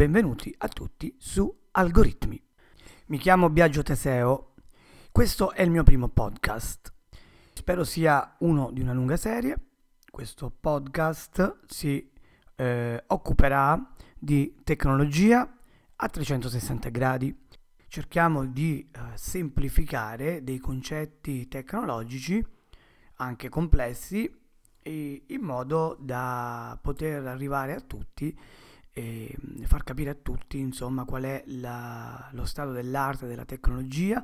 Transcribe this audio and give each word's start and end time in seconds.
benvenuti 0.00 0.54
a 0.56 0.68
tutti 0.68 1.14
su 1.18 1.54
Algoritmi. 1.72 2.42
Mi 3.08 3.18
chiamo 3.18 3.50
Biagio 3.50 3.82
Teseo, 3.82 4.54
questo 5.12 5.52
è 5.52 5.60
il 5.60 5.70
mio 5.70 5.82
primo 5.82 6.08
podcast. 6.08 6.90
Spero 7.52 7.84
sia 7.84 8.36
uno 8.38 8.70
di 8.72 8.80
una 8.80 8.94
lunga 8.94 9.18
serie. 9.18 9.58
Questo 10.10 10.50
podcast 10.58 11.66
si 11.66 12.10
eh, 12.56 13.04
occuperà 13.08 13.92
di 14.18 14.54
tecnologia 14.64 15.46
a 15.96 16.08
360 16.08 16.88
gradi. 16.88 17.38
Cerchiamo 17.86 18.46
di 18.46 18.80
eh, 18.80 19.00
semplificare 19.16 20.42
dei 20.42 20.60
concetti 20.60 21.46
tecnologici 21.46 22.42
anche 23.16 23.50
complessi 23.50 24.34
in 24.82 25.40
modo 25.42 25.94
da 26.00 26.78
poter 26.80 27.26
arrivare 27.26 27.74
a 27.74 27.80
tutti 27.80 28.34
e 28.92 29.36
far 29.64 29.84
capire 29.84 30.10
a 30.10 30.14
tutti 30.14 30.58
insomma 30.58 31.04
qual 31.04 31.22
è 31.22 31.42
la, 31.46 32.28
lo 32.32 32.44
stato 32.44 32.72
dell'arte 32.72 33.26
della 33.26 33.44
tecnologia 33.44 34.22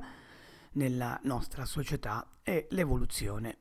nella 0.73 1.19
nostra 1.23 1.65
società 1.65 2.39
e 2.43 2.67
l'evoluzione. 2.71 3.57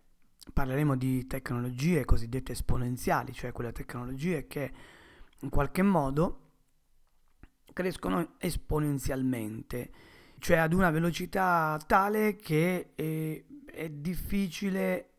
Parleremo 0.53 0.97
di 0.97 1.27
tecnologie 1.27 2.05
cosiddette 2.05 2.53
esponenziali, 2.53 3.33
cioè 3.33 3.53
quelle 3.53 3.73
tecnologie 3.73 4.47
che 4.47 4.73
in 5.41 5.49
qualche 5.49 5.83
modo 5.83 6.41
crescono 7.73 8.35
esponenzialmente, 8.39 9.91
cioè 10.39 10.59
ad 10.59 10.73
una 10.73 10.91
velocità 10.91 11.79
tale 11.87 12.37
che 12.37 12.93
è, 12.95 13.45
è 13.67 13.89
difficile 13.91 15.11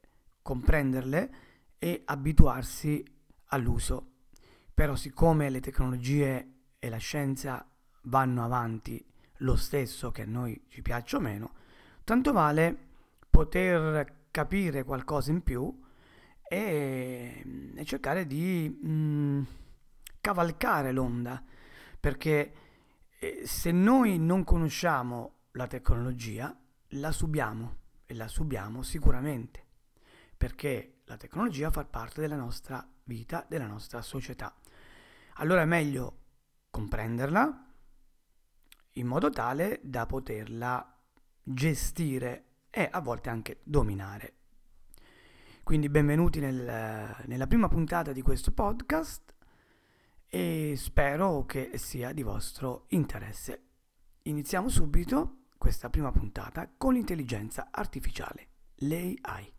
comprenderle 0.41 1.31
e 1.77 2.01
abituarsi 2.05 3.03
all'uso. 3.47 4.16
Però 4.77 4.95
siccome 4.95 5.49
le 5.49 5.59
tecnologie 5.59 6.75
e 6.77 6.89
la 6.89 6.97
scienza 6.97 7.67
vanno 8.03 8.43
avanti 8.43 9.03
lo 9.37 9.55
stesso 9.55 10.11
che 10.11 10.21
a 10.21 10.27
noi 10.27 10.65
ci 10.67 10.83
piaccia 10.83 11.17
o 11.17 11.19
meno, 11.19 11.53
tanto 12.03 12.31
vale 12.31 12.77
poter 13.27 14.27
capire 14.29 14.83
qualcosa 14.83 15.31
in 15.31 15.41
più 15.41 15.83
e, 16.47 17.73
e 17.75 17.85
cercare 17.85 18.27
di 18.27 18.69
mh, 18.69 18.87
mm, 18.87 19.43
cavalcare 20.21 20.91
l'onda, 20.91 21.43
perché 21.99 22.53
eh, 23.17 23.41
se 23.45 23.71
noi 23.71 24.19
non 24.19 24.43
conosciamo 24.43 25.45
la 25.53 25.65
tecnologia, 25.65 26.55
la 26.89 27.11
subiamo 27.11 27.77
e 28.05 28.13
la 28.13 28.27
subiamo 28.27 28.83
sicuramente, 28.83 29.65
perché 30.37 30.96
la 31.07 31.17
tecnologia 31.17 31.71
fa 31.71 31.83
parte 31.83 32.21
della 32.21 32.37
nostra 32.37 32.87
vita, 33.03 33.45
della 33.49 33.67
nostra 33.67 34.01
società 34.01 34.55
allora 35.39 35.61
è 35.61 35.65
meglio 35.65 36.17
comprenderla 36.71 37.65
in 38.93 39.05
modo 39.05 39.29
tale 39.29 39.79
da 39.83 40.05
poterla 40.07 40.95
gestire 41.43 42.45
e 42.71 42.87
a 42.91 42.99
volte 43.01 43.29
anche 43.29 43.59
dominare. 43.63 44.33
Quindi 45.63 45.89
benvenuti 45.89 46.39
nel, 46.39 47.15
nella 47.25 47.47
prima 47.47 47.67
puntata 47.67 48.11
di 48.11 48.21
questo 48.21 48.51
podcast 48.51 49.35
e 50.27 50.73
spero 50.75 51.45
che 51.45 51.71
sia 51.75 52.13
di 52.13 52.23
vostro 52.23 52.85
interesse. 52.89 53.65
Iniziamo 54.23 54.69
subito 54.69 55.45
questa 55.57 55.89
prima 55.89 56.11
puntata 56.11 56.67
con 56.75 56.93
l'intelligenza 56.93 57.67
artificiale, 57.69 58.47
l'AI. 58.77 59.56